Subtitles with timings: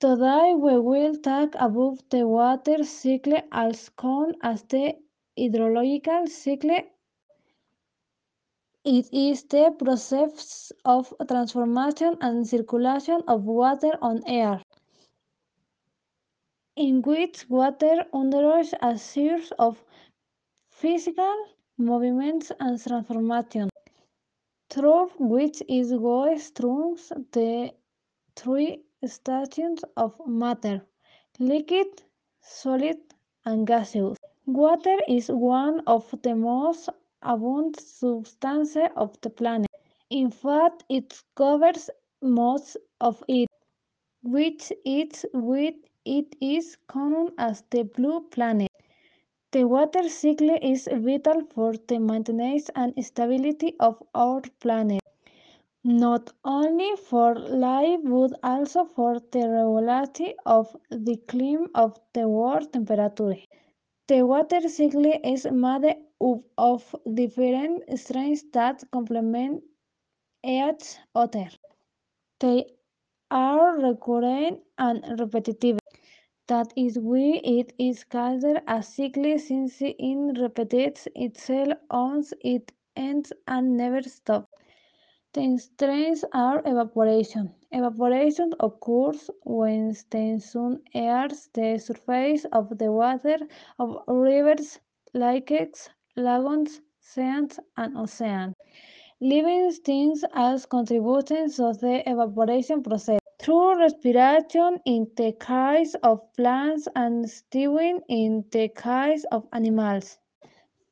[0.00, 4.94] Today we will talk about the water cycle also known as the
[5.36, 6.82] hydrological cycle.
[8.84, 14.62] It is the process of transformation and circulation of water on air,
[16.76, 19.82] in which water undergoes a series of
[20.70, 21.36] physical
[21.76, 23.72] movements and transformations,
[24.70, 26.98] through which it goes through
[27.32, 27.72] the
[28.36, 30.86] three stages of matter
[31.38, 32.02] liquid,
[32.40, 32.98] solid,
[33.44, 34.18] and gaseous.
[34.46, 36.88] Water is one of the most
[37.22, 39.68] abundant substances of the planet.
[40.10, 41.90] In fact, it covers
[42.22, 43.48] most of it,
[44.22, 45.74] which is why
[46.04, 48.70] it is known as the blue planet.
[49.52, 54.97] The water cycle is vital for the maintenance and stability of our planet,
[55.88, 62.72] not only for life but also for the regularity of the climate of the world
[62.72, 63.36] temperature.
[64.08, 69.64] The water cycle is made up of different strands that complement
[70.44, 71.48] each other.
[72.40, 72.66] They
[73.30, 75.78] are recurrent and repetitive.
[76.48, 83.32] That is why it is called a cycle since it repeats itself once it ends
[83.46, 84.48] and never stops.
[85.58, 87.54] Strands are evaporation.
[87.70, 93.38] Evaporation occurs when sun heats the surface of the water
[93.78, 94.80] of rivers,
[95.14, 98.56] lakes, lagoons, seas, and oceans.
[99.20, 106.88] Living things as contributors to the evaporation process through respiration in the case of plants
[106.96, 110.18] and stewing in the case of animals.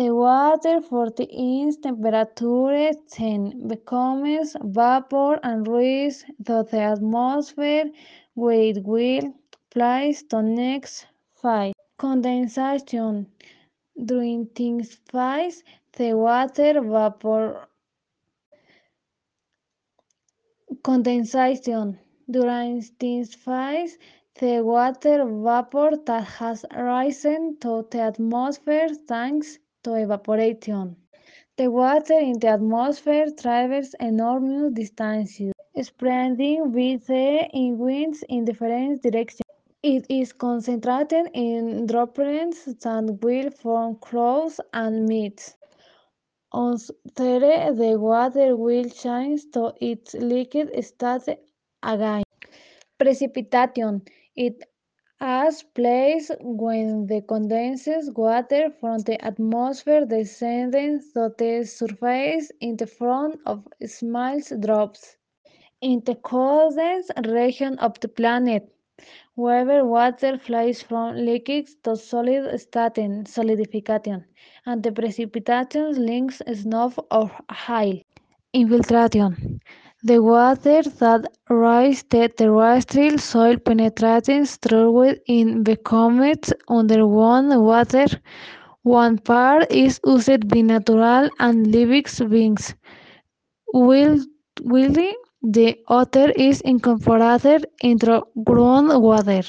[0.00, 7.84] The water for the its temperature then becomes vapor and rises to the atmosphere
[8.32, 9.34] where it will
[9.70, 13.26] place the next phase, condensation.
[14.02, 15.62] During this phase,
[15.92, 17.68] the water vapor
[20.82, 21.98] condensation.
[22.30, 23.98] During this phase,
[24.40, 30.96] the water vapor that has risen to the atmosphere thanks to evaporation.
[31.56, 35.52] The water in the atmosphere travels enormous distances,
[35.82, 39.40] spreading with the winds in different directions.
[39.82, 45.56] It is concentrated in droplets that will form clouds and mists.
[46.52, 51.38] Once there, the water will change to its liquid state
[51.82, 52.22] again.
[52.98, 54.02] Precipitation.
[54.36, 54.62] It
[55.20, 62.86] has place when the condensed water from the atmosphere descends to the surface in the
[62.86, 65.16] form of small drops.
[65.80, 68.72] In the coldest region of the planet,
[69.34, 74.24] where water flies from liquid to solid state solidification,
[74.66, 78.00] and the precipitation links snow or hail.
[78.52, 79.60] Infiltration.
[80.02, 88.06] The water that rises the terrestrial soil penetrates through it becomes underground water.
[88.82, 92.74] One part is used by natural and living beings,
[93.72, 94.16] while
[95.42, 99.44] the other is incorporated into groundwater.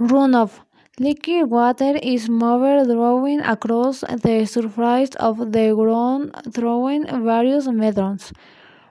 [0.00, 0.60] Runoff.
[1.00, 8.32] Liquid water is moved drawing across the surface of the ground through various methods.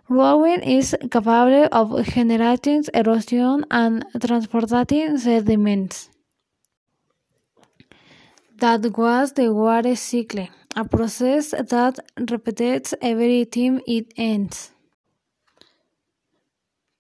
[0.09, 6.09] Runoff is capable of generating erosion and transporting sediments.
[8.57, 11.99] That was the water cycle, a process that
[12.29, 14.71] repeats every time it ends.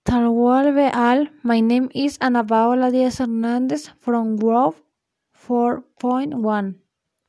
[0.05, 4.82] Tarwal al, my name is Ana Paola Diaz Hernandez from Grove
[5.47, 6.75] 4.1.